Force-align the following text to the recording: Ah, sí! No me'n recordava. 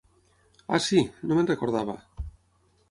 Ah, 0.77 0.79
sí! 0.87 1.03
No 1.29 1.39
me'n 1.39 1.51
recordava. 1.53 1.99